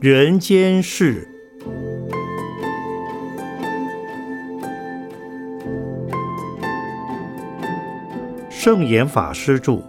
[0.00, 1.26] 人间事，
[8.48, 9.82] 圣严法师著。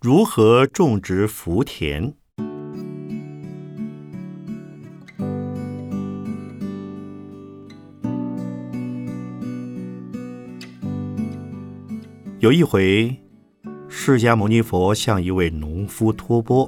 [0.00, 2.14] 如何种植福田？
[12.48, 13.14] 有一回，
[13.90, 16.66] 释迦牟尼佛向一位农夫托钵，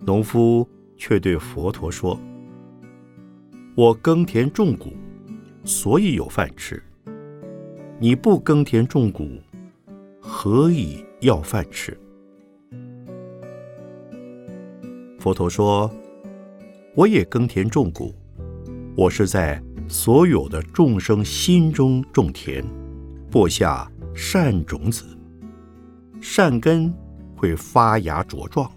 [0.00, 2.18] 农夫却对佛陀说
[3.78, 4.92] ：“我耕田种谷，
[5.62, 6.82] 所以有饭吃。
[8.00, 9.40] 你不耕田种谷，
[10.18, 11.96] 何以要饭吃？”
[15.20, 15.88] 佛陀说
[16.96, 18.12] ：“我也耕田种谷，
[18.96, 22.64] 我是在所有的众生心中种田，
[23.30, 23.88] 播下。”
[24.20, 25.04] 善种子，
[26.20, 26.92] 善根
[27.36, 28.68] 会发芽茁壮，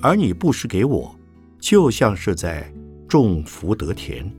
[0.00, 1.12] 而你布施给我，
[1.58, 2.72] 就像是在
[3.08, 4.32] 种福德田。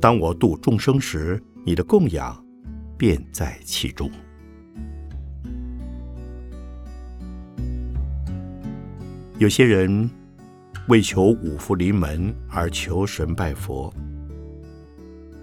[0.00, 2.42] 当我度众生时，你的供养
[2.96, 4.08] 便在其中。
[9.36, 10.08] 有些人
[10.86, 13.92] 为求五福临门而求神拜佛，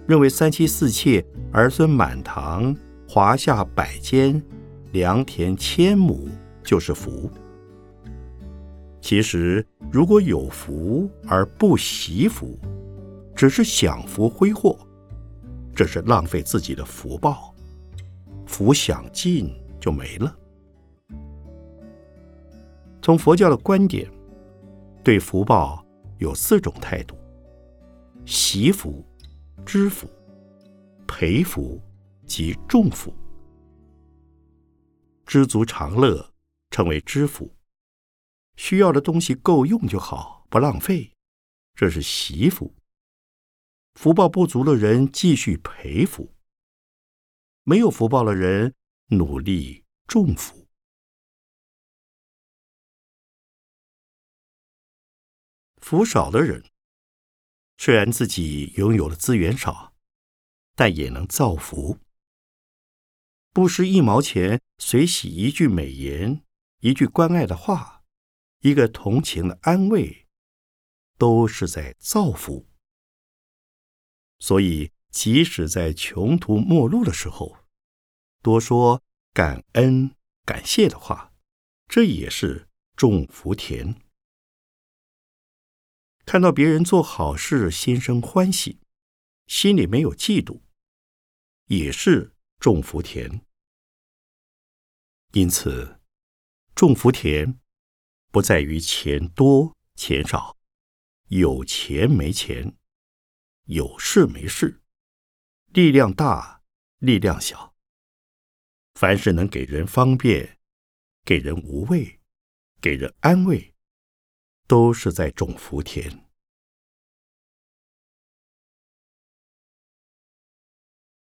[0.06, 2.74] 认为三妻四妾、儿孙满堂。
[3.10, 4.40] 华夏百间，
[4.92, 6.28] 良田千亩
[6.62, 7.30] 就是福。
[9.00, 12.58] 其实，如果有福而不惜福，
[13.34, 14.78] 只是享福挥霍，
[15.74, 17.54] 这是浪费自己的福报。
[18.44, 20.36] 福享尽就没了。
[23.00, 24.06] 从佛教的观点，
[25.02, 25.82] 对福报
[26.18, 27.16] 有四种态度：
[28.26, 29.02] 惜福、
[29.64, 30.06] 知福、
[31.06, 31.80] 培福。
[32.28, 33.12] 即重福，
[35.24, 36.34] 知足常乐，
[36.70, 37.56] 称为知福。
[38.56, 41.16] 需要的东西够用就好，不浪费，
[41.74, 42.74] 这是惜福。
[43.94, 46.34] 福报不足的人继续培福，
[47.64, 48.74] 没有福报的人
[49.06, 50.68] 努力重福。
[55.78, 56.62] 福少的人，
[57.78, 59.94] 虽然自己拥有的资源少，
[60.74, 61.98] 但也能造福。
[63.58, 66.44] 不施一毛钱，随喜一句美言，
[66.78, 68.04] 一句关爱的话，
[68.60, 70.28] 一个同情的安慰，
[71.18, 72.68] 都是在造福。
[74.38, 77.56] 所以，即使在穷途末路的时候，
[78.44, 79.02] 多说
[79.32, 80.14] 感恩、
[80.44, 81.32] 感谢的话，
[81.88, 84.00] 这也是种福田。
[86.24, 88.78] 看到别人做好事，心生欢喜，
[89.48, 90.60] 心里没有嫉妒，
[91.66, 93.44] 也是种福田。
[95.32, 96.00] 因此，
[96.74, 97.60] 种福田
[98.30, 100.56] 不在于钱多钱少，
[101.26, 102.74] 有钱没钱，
[103.64, 104.80] 有事没事，
[105.66, 106.62] 力量大
[106.98, 107.74] 力量小。
[108.94, 110.58] 凡是能给人方便、
[111.24, 112.18] 给人无畏、
[112.80, 113.74] 给人安慰，
[114.66, 116.26] 都是在种福田。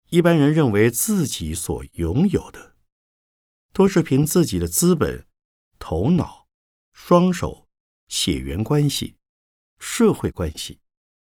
[0.08, 2.71] 一般人认为自己所拥有的。
[3.72, 5.26] 都是凭自己的资本、
[5.78, 6.46] 头脑、
[6.92, 7.68] 双手、
[8.08, 9.16] 血缘关系、
[9.78, 10.80] 社会关系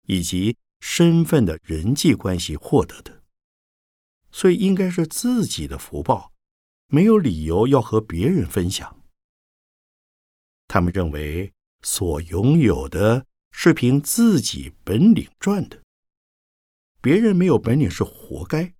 [0.06, 3.22] 以及身份的人际关系获得的，
[4.32, 6.32] 所以应该是自己的福报，
[6.86, 9.02] 没有理由要和别人分享。
[10.66, 11.52] 他们认为
[11.82, 15.82] 所拥有的是凭自己本领赚的，
[17.02, 18.72] 别人没有本领是活该。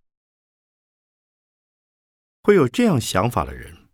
[2.42, 3.88] 会有这样想法的人，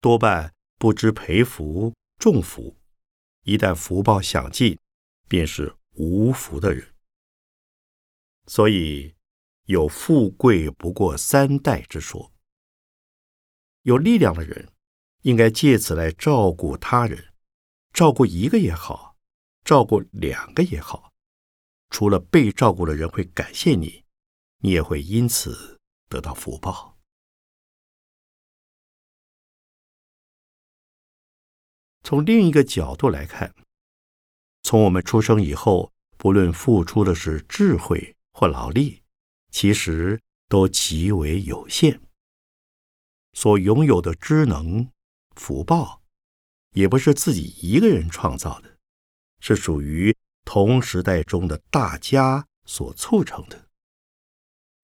[0.00, 2.76] 多半不知培福重福，
[3.42, 4.78] 一旦福报享尽，
[5.28, 6.94] 便是无福的人。
[8.46, 9.16] 所以
[9.64, 12.32] 有富贵不过三代之说。
[13.82, 14.72] 有力量的人，
[15.22, 17.32] 应该借此来照顾他人，
[17.92, 19.16] 照顾一个也好，
[19.64, 21.12] 照顾两个也好。
[21.90, 24.04] 除了被照顾的人会感谢你，
[24.58, 26.95] 你也会因此得到福报。
[32.06, 33.52] 从另一个角度来看，
[34.62, 39.02] 从我们出生以后，不论付出的是智慧或劳力，
[39.50, 42.00] 其实都极为有限。
[43.32, 44.88] 所拥有的知能、
[45.34, 46.00] 福报，
[46.74, 48.76] 也不是自己一个人创造的，
[49.40, 50.14] 是属于
[50.44, 53.66] 同时代中的大家所促成的。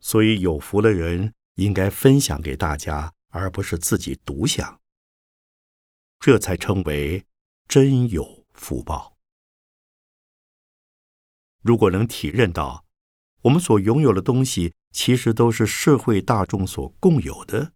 [0.01, 4.82] 所以有福的人应该分享给大家，而不是自己独享。
[6.23, 7.27] 这才称为
[7.67, 9.19] 真有福报。
[11.63, 12.85] 如果能体认到，
[13.41, 17.73] 我们所拥有的东西其实都是社会大众所共有的，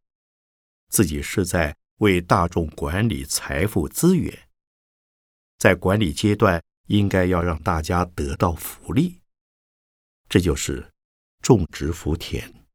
[0.88, 4.48] 自己是在为大众管理财富资源，
[5.58, 9.22] 在管理阶段应该要让大家得到福利，
[10.28, 10.92] 这就是
[11.42, 12.65] 种植福田。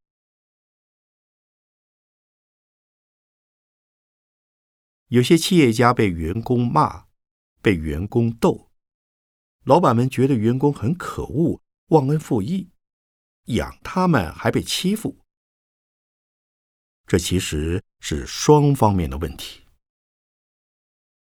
[5.12, 7.08] 有些企业家被员工骂，
[7.62, 8.72] 被员工斗，
[9.66, 12.70] 老板们觉得员工很可恶，忘恩负义。
[13.48, 15.18] 养他们还被欺负，
[17.06, 19.66] 这其实是双方面的问题。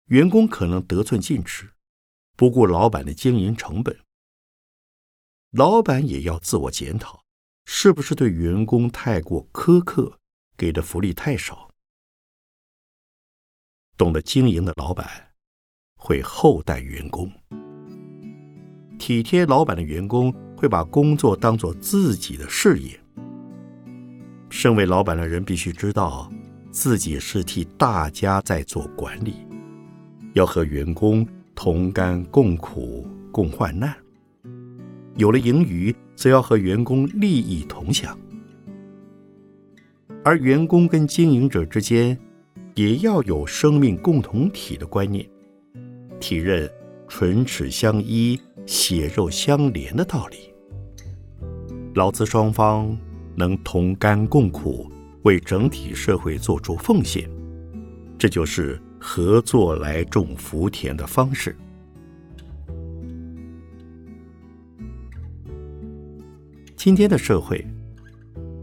[0.08, 1.72] 员工可能得寸进尺，
[2.36, 3.96] 不顾老板的经营成本；
[5.50, 7.24] 老板也要自我检讨，
[7.64, 10.18] 是不是对员工太过苛刻，
[10.58, 11.67] 给的福利太少？
[13.98, 15.06] 懂得经营的老板
[15.98, 17.30] 会厚待员工，
[18.98, 20.34] 体贴老板的员工。
[20.58, 22.98] 会把工作当做自己的事业。
[24.50, 26.28] 身为老板的人必须知道，
[26.72, 29.34] 自己是替大家在做管理，
[30.32, 31.24] 要和员工
[31.54, 33.94] 同甘共苦、共患难。
[35.14, 38.18] 有了盈余，则要和员工利益同享。
[40.24, 42.18] 而员工跟经营者之间，
[42.78, 45.28] 也要有生命共同体的观念，
[46.20, 46.70] 体认
[47.08, 48.38] 唇齿相依。
[48.66, 50.52] 血肉相连的道理，
[51.94, 52.94] 劳资双方
[53.34, 54.86] 能同甘共苦，
[55.22, 57.26] 为整体社会做出奉献，
[58.18, 61.56] 这就是合作来种福田的方式。
[66.76, 67.66] 今天的社会，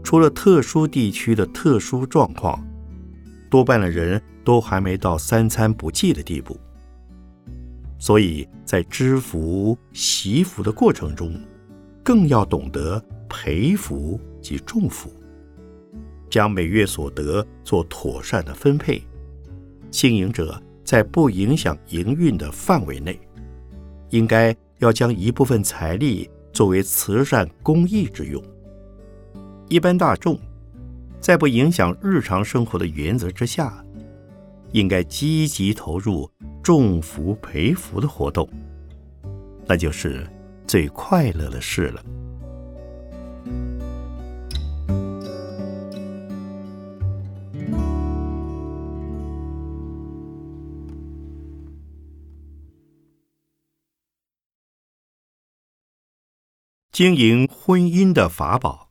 [0.04, 2.64] 除了特殊地区的特殊状况，
[3.56, 6.60] 多半的人都还没到三餐不济的地步。
[7.98, 11.32] 所以在知福惜福的过程中，
[12.04, 15.10] 更要懂得培福及重福，
[16.28, 19.02] 将每月所得做妥善的分配。
[19.90, 23.18] 经营者在不影响营运的范围内，
[24.10, 28.42] 应该要将一部分财力作为慈善公益之用。
[29.70, 30.38] 一般大众
[31.20, 33.84] 在不影响日常生活的原则之下，
[34.72, 36.30] 应该积极投入。
[36.66, 38.48] 种福培福的活动，
[39.68, 40.28] 那就是
[40.66, 42.04] 最快乐的事了。
[56.90, 58.85] 经营婚姻的法宝。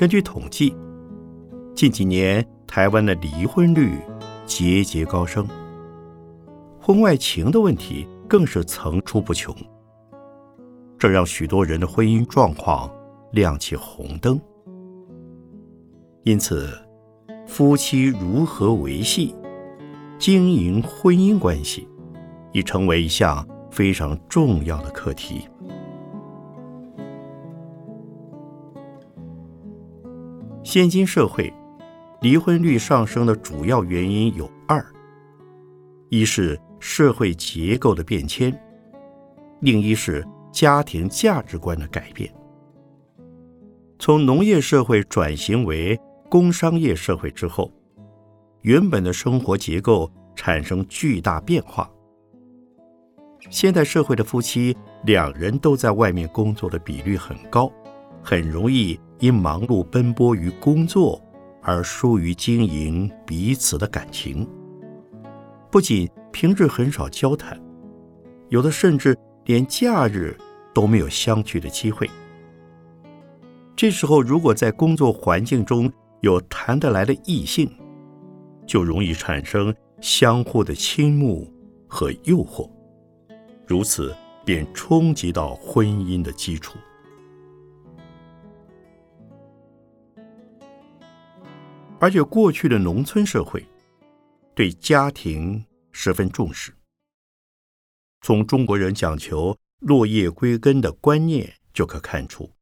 [0.00, 0.74] 根据统计，
[1.74, 3.98] 近几年台湾的离婚率
[4.46, 5.46] 节节高升，
[6.80, 9.54] 婚外情的问题更是层出不穷，
[10.98, 12.90] 这让许多人的婚姻状况
[13.32, 14.40] 亮起红灯。
[16.22, 16.72] 因此，
[17.46, 19.34] 夫妻如何维系、
[20.18, 21.86] 经营婚姻关系，
[22.54, 25.46] 已成为一项非常重要的课题。
[30.70, 31.52] 现今社会，
[32.20, 34.80] 离婚率上升的主要原因有二：
[36.10, 38.56] 一是社会结构的变迁，
[39.62, 42.32] 另一是家庭价值观的改变。
[43.98, 45.98] 从农业社会转型为
[46.28, 47.68] 工商业社会之后，
[48.60, 51.90] 原本的生活结构产生巨大变化。
[53.50, 57.68] 现代社会的夫妻两人都在外面工作的比率很高，
[58.22, 58.96] 很容易。
[59.20, 61.20] 因忙碌奔波于工作
[61.62, 64.48] 而疏于经营彼此的感情，
[65.70, 67.60] 不仅平日很少交谈，
[68.48, 70.36] 有的甚至连假日
[70.74, 72.08] 都没有相聚的机会。
[73.76, 77.70] 这时候，如果在工作环境中有谈得来的异性，
[78.66, 81.50] 就容易产生相互的倾慕
[81.86, 82.70] 和诱惑，
[83.66, 84.14] 如此
[84.46, 86.78] 便冲击到婚姻的基础。
[92.00, 93.64] 而且，过去的农村社会
[94.54, 96.74] 对家庭十分重视。
[98.22, 102.54] 从中国人讲求落叶归根的观念就可看出，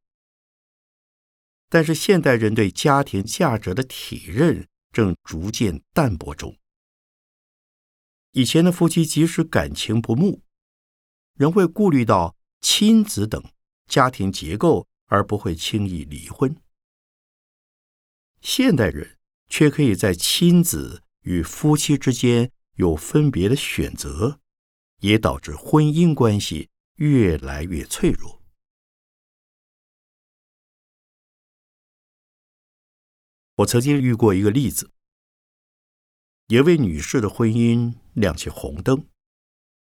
[1.69, 6.57] 但是现代人对家庭价值的体认正逐渐淡薄中。
[8.31, 10.43] 以前的夫妻即使感情不睦，
[11.35, 13.41] 仍会顾虑到亲子等
[13.87, 16.55] 家庭结构，而不会轻易离婚。
[18.41, 19.17] 现代人
[19.49, 24.39] 却可以在亲子与夫妻之间有分别的选择，
[24.99, 28.41] 也导致婚姻关系越来越脆弱。
[33.55, 34.91] 我曾经遇过一个例子，
[36.47, 37.95] 一位女士的婚姻。
[38.13, 39.07] 亮起红灯，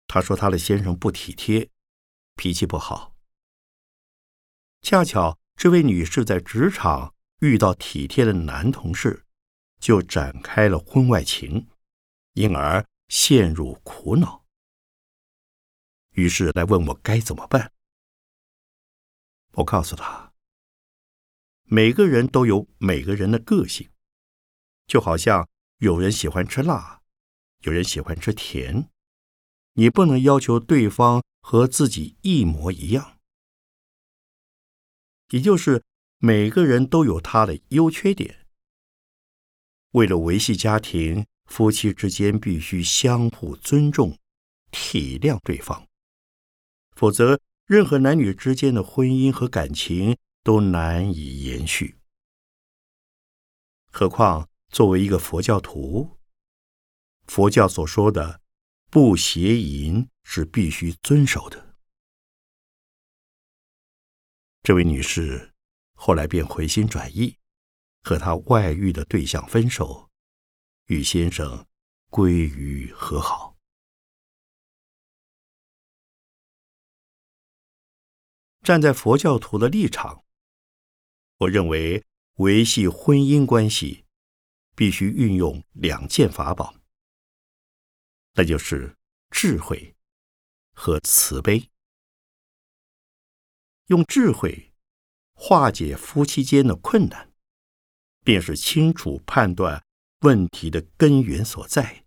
[0.07, 1.69] 她说她的先生不体贴，
[2.35, 3.15] 脾气不好。
[4.81, 9.24] 恰巧这位女士在职场遇到体贴的男同事，
[9.79, 11.67] 就展开了婚外情，
[12.33, 14.45] 因而陷入苦恼。
[16.11, 17.71] 于是来问我该怎么办。
[19.53, 20.33] 我告诉他，
[21.63, 23.89] 每个人都有每个人的个性，
[24.87, 27.01] 就好像有人喜欢吃辣。
[27.61, 28.91] 有人喜欢吃甜，
[29.73, 33.17] 你不能要求对方和自己一模一样。
[35.29, 35.83] 也就是
[36.19, 38.44] 每个人都有他的优缺点。
[39.95, 44.19] 为了维系家庭，夫妻之间必须相互尊重、
[44.69, 45.87] 体谅对方，
[46.97, 51.95] 否则任何男女之间的婚姻和感情都难以延续。
[53.89, 56.17] 何况作为一个佛教徒。
[57.27, 58.41] 佛教所说的
[58.91, 61.77] 不邪淫是必须遵守的。
[64.61, 65.53] 这位女士
[65.93, 67.37] 后来便回心转意，
[68.05, 70.11] 和他外遇的对象分手，
[70.85, 71.65] 与先生
[72.11, 73.57] 归于和好。
[78.61, 80.23] 站在佛教徒的立场，
[81.37, 84.05] 我认为维系婚姻关系
[84.75, 86.75] 必须运用两件法宝。
[88.35, 88.95] 那就是
[89.31, 89.95] 智慧
[90.73, 91.71] 和慈悲，
[93.87, 94.71] 用智慧
[95.33, 97.34] 化解夫妻间的困难，
[98.25, 99.81] 便是清楚判断
[100.21, 102.03] 问题的根源所在。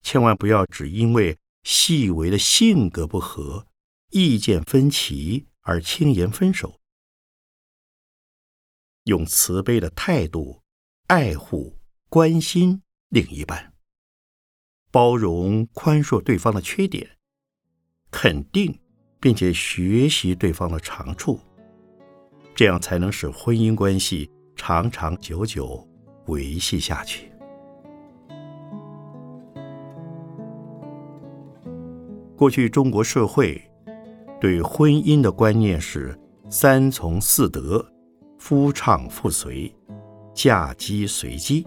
[0.00, 3.66] 千万不要只因为细微的性格不合、
[4.10, 6.80] 意见分歧而轻言分手。
[9.04, 10.62] 用慈悲的态度
[11.08, 11.76] 爱护、
[12.08, 13.74] 关心另一半。
[14.92, 17.18] 包容、宽恕对方的缺点，
[18.10, 18.78] 肯定
[19.18, 21.40] 并且学习对方的长处，
[22.54, 25.86] 这样才能使婚姻关系长长久久
[26.26, 27.30] 维系下去。
[32.36, 33.60] 过去中国社会
[34.40, 36.18] 对婚姻的观念是
[36.48, 37.84] 三从四德：
[38.38, 39.74] 夫唱妇随，
[40.34, 41.66] 嫁鸡随鸡。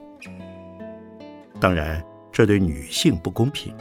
[1.60, 2.04] 当然。
[2.36, 3.74] 这对女性不公平，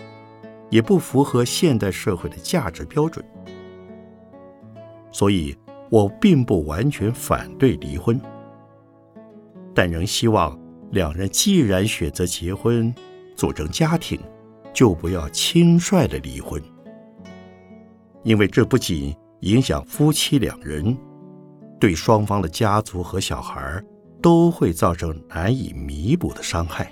[0.71, 3.25] 也不符合现代社会的价值标准，
[5.11, 5.59] 所以
[5.91, 8.17] 我并不完全反对离婚，
[9.75, 10.59] 但仍希望
[10.93, 12.95] 两人既然选择结婚、
[13.35, 14.21] 组成家庭，
[14.73, 16.63] 就不要轻率的离婚，
[18.23, 20.97] 因为这不仅影响夫妻两人，
[21.81, 23.83] 对双方的家族和小孩
[24.23, 26.91] 都会造成难以弥补的伤害。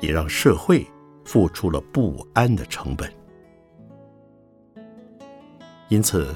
[0.00, 0.86] 也让社会
[1.24, 3.10] 付出了不安的成本，
[5.88, 6.34] 因此，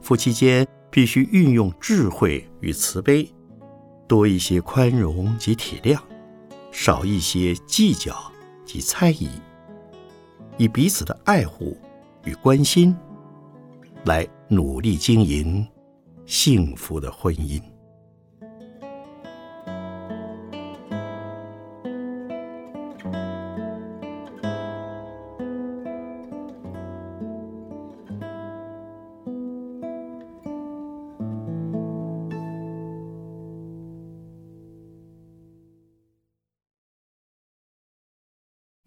[0.00, 3.28] 夫妻间必须运用智慧与慈悲，
[4.10, 5.96] 多一些宽容及体谅，
[6.72, 8.12] 少一些计较
[8.64, 9.28] 及猜疑，
[10.58, 11.78] 以彼此的爱护
[12.24, 12.92] 与关心，
[14.06, 15.64] 来努力经营
[16.26, 17.62] 幸福的婚姻。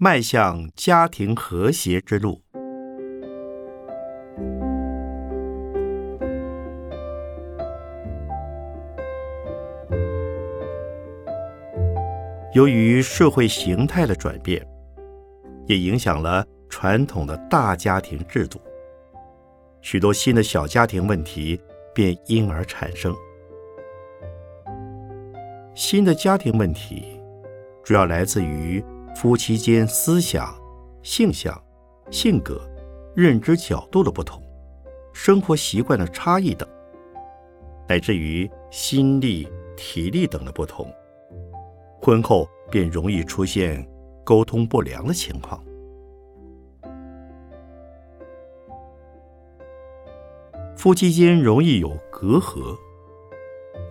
[0.03, 2.41] 迈向家庭和谐之路。
[12.53, 14.61] 由于社会形态的转变，
[15.67, 18.59] 也影响了传统的大家庭制度，
[19.79, 21.57] 许多新的小家庭问题
[21.95, 23.15] 便因而产生。
[25.73, 27.21] 新的家庭问题
[27.85, 28.83] 主要来自于。
[29.15, 30.53] 夫妻间思想、
[31.01, 31.61] 性向、
[32.11, 32.61] 性格、
[33.15, 34.41] 认知角度的不同，
[35.13, 36.67] 生活习惯的差异等，
[37.87, 40.91] 乃至于心力、体力等的不同，
[42.01, 43.87] 婚后便容易出现
[44.23, 45.63] 沟通不良的情况。
[50.75, 52.77] 夫妻间容易有隔阂，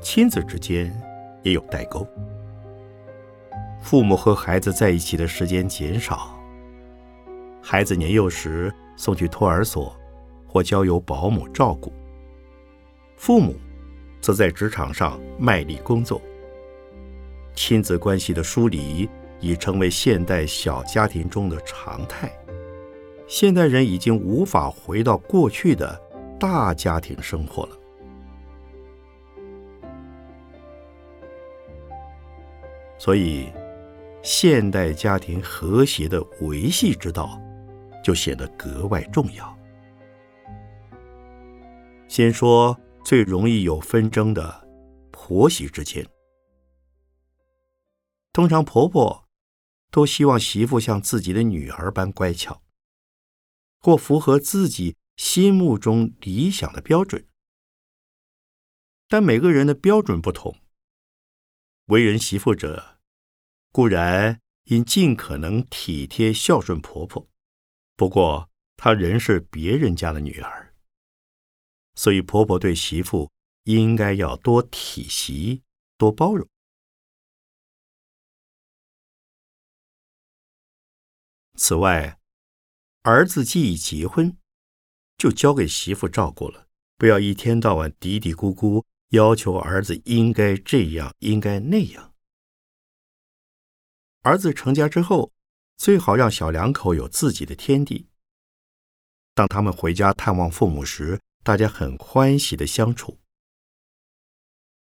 [0.02, 0.92] 亲子之间
[1.42, 2.06] 也有代沟。
[3.82, 6.38] 父母和孩子在一起的时间减少，
[7.60, 9.94] 孩子年幼时送去托儿所
[10.46, 11.92] 或交由保姆照顾，
[13.16, 13.54] 父母
[14.20, 16.22] 则在职场上卖力工作。
[17.54, 19.06] 亲子关系的疏离
[19.40, 22.32] 已成为现代小家庭中的常态。
[23.26, 26.00] 现代人已经无法回到过去的
[26.38, 27.76] 大家庭生活了，
[32.96, 33.52] 所以。
[34.22, 37.40] 现代家庭和谐的维系之道，
[38.04, 39.58] 就显得格外重要。
[42.08, 44.68] 先说最容易有纷争的
[45.10, 46.06] 婆媳之间，
[48.32, 49.28] 通常婆婆
[49.90, 52.62] 都希望媳妇像自己的女儿般乖巧，
[53.80, 57.26] 或符合自己心目中理想的标准。
[59.08, 60.56] 但每个人的标准不同，
[61.86, 62.91] 为人媳妇者。
[63.72, 67.26] 固然应尽可能体贴孝顺婆婆，
[67.96, 70.74] 不过她仍是别人家的女儿，
[71.94, 73.30] 所以婆婆对媳妇
[73.64, 75.62] 应该要多体惜、
[75.96, 76.46] 多包容。
[81.54, 82.18] 此外，
[83.02, 84.36] 儿子既已结婚，
[85.16, 86.66] 就交给媳妇照顾了，
[86.98, 92.11] 不要一天到晚嘀嘀咕咕，要求儿子应该这样、应该那样。
[94.22, 95.32] 儿子成家之后，
[95.76, 98.08] 最好让小两口有自己的天地。
[99.34, 103.18] 当他们回家探望父母时，大家很欢喜的相处。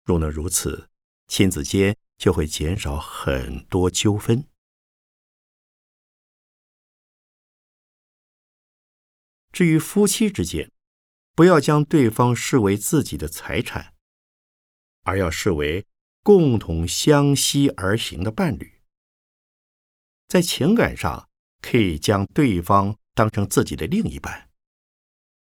[0.04, 0.88] 若能如此，
[1.28, 4.48] 亲子间就会减少很多纠纷。
[9.52, 10.72] 至于夫妻之间，
[11.34, 13.94] 不要将对方视为自己的财产，
[15.02, 15.87] 而要视为
[16.22, 18.75] 共同相惜而行的伴侣。
[20.28, 21.28] 在情感上，
[21.62, 24.50] 可以将对方当成自己的另一半，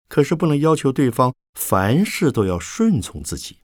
[0.08, 3.60] 可是不能要求对方凡事都要顺从自己。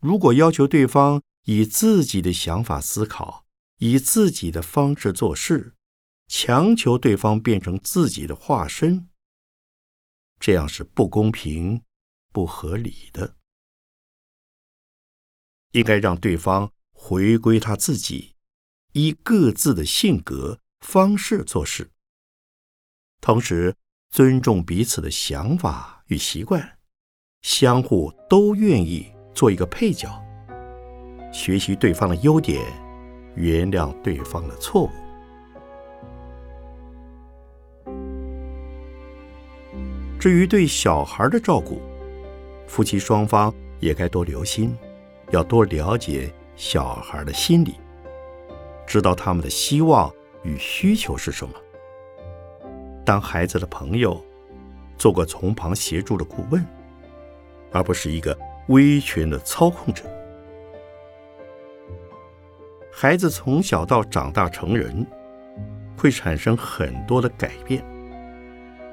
[0.00, 3.46] 如果要求对方以自己的想法思考，
[3.78, 5.74] 以自己的方式做事，
[6.28, 9.08] 强求对方变成自己的化身，
[10.40, 11.82] 这样是不公平、
[12.32, 13.36] 不合理的。
[15.72, 18.31] 应该让对方回归他自己。
[18.92, 21.90] 依各自的性格方式做事，
[23.20, 23.74] 同时
[24.10, 26.76] 尊重彼此的想法与习惯，
[27.40, 30.22] 相互都愿意做一个配角，
[31.32, 32.62] 学习对方的优点，
[33.34, 34.90] 原谅对方的错误。
[40.20, 41.80] 至于对小孩的照顾，
[42.68, 44.76] 夫妻双方也该多留心，
[45.30, 47.74] 要多了解小孩的心理。
[48.86, 51.54] 知道他们的希望与需求是什么，
[53.04, 54.22] 当孩子的朋友，
[54.98, 56.64] 做个从旁协助的顾问，
[57.70, 58.36] 而不是一个
[58.68, 60.04] 威权的操控者。
[62.92, 65.06] 孩子从小到长大成人，
[65.96, 67.82] 会产生很多的改变，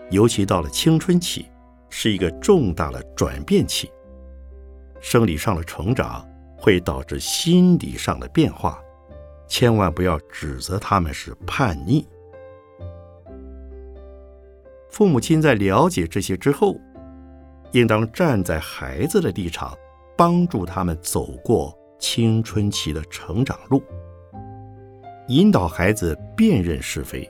[0.10, 1.47] 尤其到了青春期，
[1.89, 3.91] 是一个重大的转变期。
[5.02, 8.82] 生理上的成长会导致心理上的变化。
[9.50, 12.08] 千万不要指责他们是叛逆。
[14.90, 16.80] 父母亲在了解这些之后，
[17.72, 19.76] 应当站在孩子的立场，
[20.16, 23.82] 帮助他们走过青春期的成长路，
[25.28, 27.30] 引导孩子辨认是非，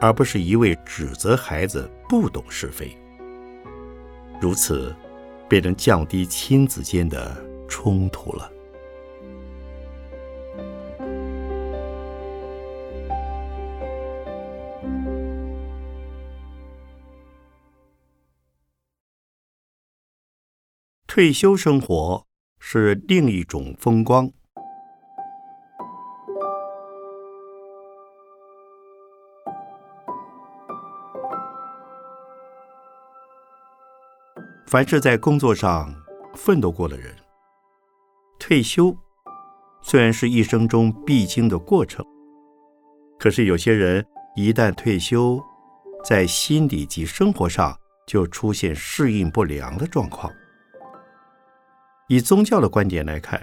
[0.00, 2.96] 而不是一味指责孩子不懂是非。
[4.40, 4.94] 如此，
[5.48, 7.36] 便能降低亲子间的
[7.68, 8.51] 冲突了。
[21.14, 22.26] 退休生活
[22.58, 24.32] 是另一种风光。
[34.66, 35.94] 凡是在工作上
[36.34, 37.14] 奋斗过的人，
[38.38, 38.96] 退休
[39.82, 42.02] 虽然是一生中必经的过程，
[43.18, 44.02] 可是有些人
[44.34, 45.38] 一旦退休，
[46.02, 50.32] 在心理及生活上就出现适应不良的状况。
[52.12, 53.40] 以宗教的观点来看，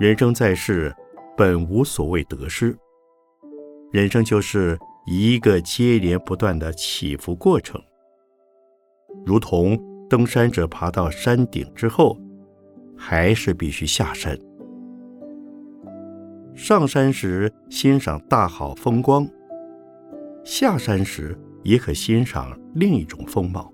[0.00, 0.92] 人生在世
[1.36, 2.76] 本无所谓得失，
[3.92, 7.80] 人生就是一个接连不断的起伏过程，
[9.24, 9.78] 如同
[10.10, 12.18] 登山者爬到山顶之后，
[12.98, 14.36] 还是必须下山。
[16.52, 19.24] 上山时欣赏大好风光，
[20.42, 23.72] 下山时也可欣赏另一种风貌。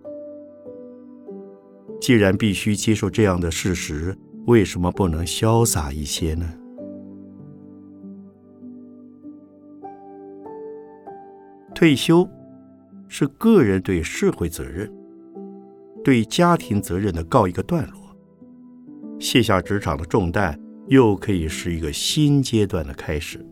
[2.03, 6.53] 既然必须接受这样的事实，为什么不能潇洒一些呢？
[11.73, 12.29] 退休
[13.07, 14.93] 是个人对社会责任、
[16.03, 18.17] 对家庭责任的告一个段落，
[19.21, 20.59] 卸下职场的重担。
[20.89, 23.47] 又可以是一个新阶段的开始。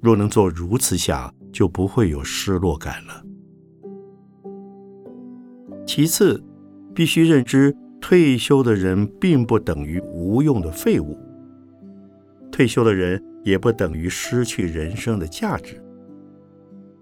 [0.00, 3.24] 若能做如此想，就不会有失落感了。
[5.94, 6.42] 其次，
[6.94, 11.18] 必须认知，退休的人并不等于无用的废物，
[12.50, 15.84] 退休的人也不等于失去人生的价值。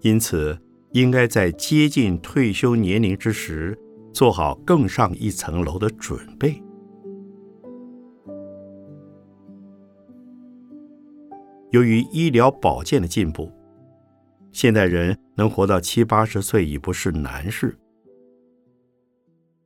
[0.01, 0.59] 因此，
[0.91, 3.79] 应该在接近退休年龄之时，
[4.11, 6.61] 做好更上一层楼的准备。
[11.69, 13.49] 由于医疗保健的进步，
[14.51, 17.77] 现代人能活到七八十岁已不是难事。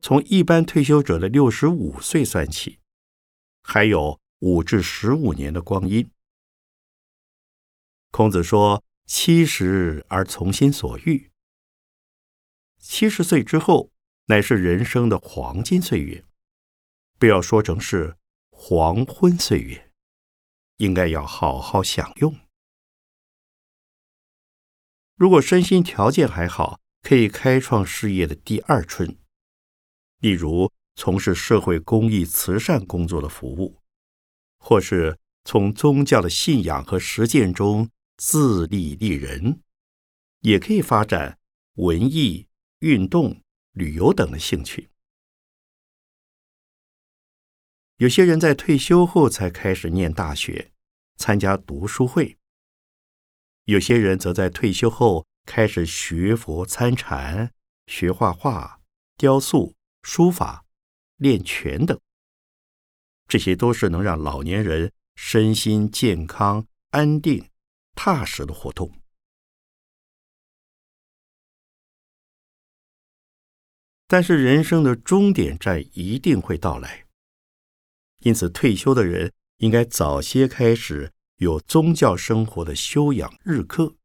[0.06, 2.78] 从一般退休者的六十五岁算起，
[3.60, 6.08] 还有五至十五年的光阴。
[8.12, 11.32] 孔子说：“七十而从心所欲。”
[12.78, 13.90] 七十岁之后，
[14.26, 16.24] 乃是人生的黄金岁月，
[17.18, 18.16] 不要说成是
[18.50, 19.90] 黄昏岁月。
[20.76, 22.38] 应该要好好享用。
[25.16, 29.18] 如果身心条件还好，可以开创事业的第二春，
[30.20, 33.80] 例如从事社会公益慈善工作的服务，
[34.58, 39.60] 或是从宗教的信仰和实践中自立立人，
[40.40, 41.38] 也可以发展
[41.74, 42.48] 文艺、
[42.80, 44.88] 运动、旅游等的兴趣。
[47.98, 50.72] 有些人在退休后才开始念大学，
[51.16, 52.36] 参加读书会；
[53.64, 57.52] 有些人则在退休后开始学佛参禅、
[57.86, 58.80] 学画画、
[59.16, 59.75] 雕塑、
[60.06, 60.64] 书法、
[61.16, 62.00] 练拳等。
[63.26, 67.50] 这些都是能让老年人身心健康、安定、
[67.96, 68.92] 踏实的活动。
[74.06, 77.04] 但是，人生的终点站一定会到来。
[78.20, 83.96] 因此，退休的人应该早些开始有宗教生活的修养日课。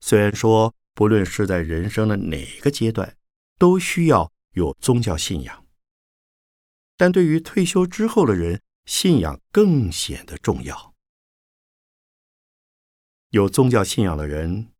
[0.00, 3.16] 虽然说，不论是在人生的哪个阶段，
[3.56, 5.66] 都需要有宗教信仰，
[6.96, 10.94] 但对于退休之后的人，信仰更显得重要。
[13.30, 14.72] 有宗教信仰的人，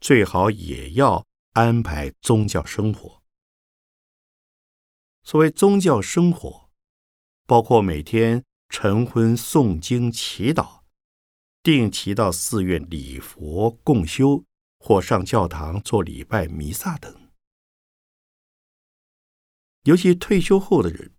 [0.00, 3.22] 最好也要安排宗教生活。
[5.22, 6.66] 所谓宗教生活。
[7.48, 10.80] 包括每天晨昏诵经祈祷，
[11.62, 14.42] 定期到寺院礼佛共修，
[14.80, 17.25] 或上教堂做礼拜弥撒等。
[19.86, 21.12] 尤其退休后的人，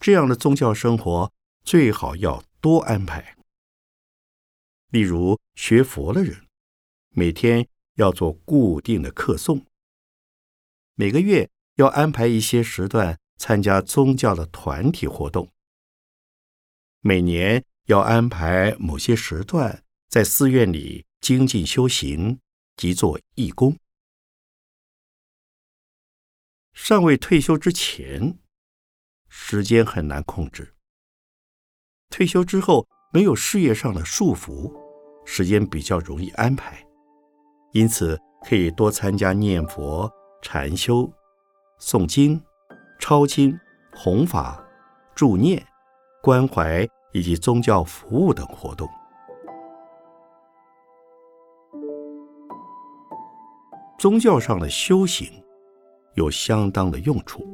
[0.00, 3.36] 这样的宗教生活最好要多安排。
[4.88, 6.46] 例如学佛的人，
[7.10, 9.64] 每天要做固定的课诵，
[10.94, 13.18] 每个月要安排一些时段。
[13.38, 15.50] 参加宗教的团体活动，
[17.00, 22.38] 每年要安排某些时段在寺院里精进修行
[22.76, 23.76] 及做义工。
[26.72, 28.38] 尚未退休之前，
[29.28, 30.64] 时间很难控制；
[32.10, 34.72] 退休之后，没有事业上的束缚，
[35.24, 36.84] 时间比较容易安排。
[37.72, 40.10] 因此，可以多参加念佛、
[40.42, 41.12] 禅修、
[41.80, 42.42] 诵经。
[43.00, 43.58] 抄经、
[43.96, 44.64] 弘法、
[45.12, 45.60] 助念、
[46.22, 48.88] 关怀以及宗教服务等活动，
[53.98, 55.41] 宗教上的修行
[56.14, 57.46] 有相当的用处，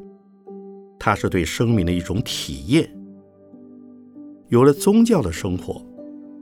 [0.99, 2.89] 它是对生命的一种体验。
[4.49, 5.85] 有了宗教的生活，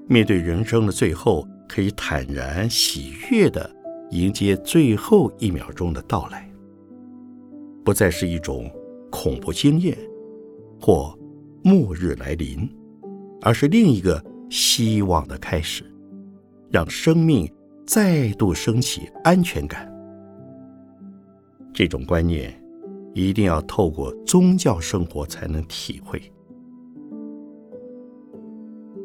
[0.08, 3.70] 面对人生的最后，可以坦然喜悦的
[4.10, 6.50] 迎接最后一秒钟的到来，
[7.84, 8.70] 不再是一种。
[9.08, 9.96] 恐怖经验，
[10.78, 11.16] 或
[11.62, 12.68] 末日来临，
[13.40, 15.84] 而是另一个希望的开始，
[16.70, 17.50] 让生命
[17.86, 19.90] 再度升起安全感。
[21.76, 22.58] 这种观念
[23.12, 26.20] 一定要透过宗教生活才能体会。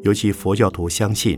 [0.03, 1.37] 尤其佛教徒相信，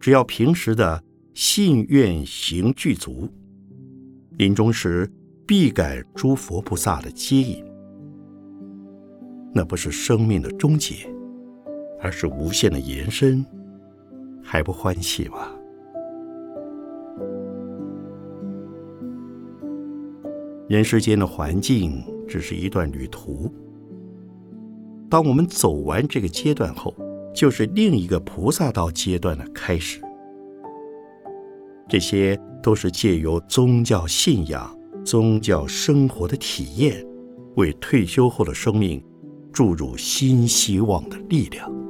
[0.00, 1.00] 只要平时的
[1.32, 3.28] 信愿行具足，
[4.32, 5.08] 临终时
[5.46, 7.64] 必感诸佛菩萨的接引。
[9.54, 11.08] 那不是生命的终结，
[12.00, 13.46] 而是无限的延伸，
[14.42, 15.52] 还不欢喜吗？
[20.68, 23.50] 人世间的环境只是一段旅途，
[25.08, 26.94] 当我们走完这个阶段后，
[27.34, 29.98] 就是另一个菩萨道阶段的开始。
[31.88, 37.02] 这些都是借由宗教信仰、宗教生活的体验，
[37.56, 39.02] 为退休后的生命
[39.50, 41.87] 注入新希望的力量。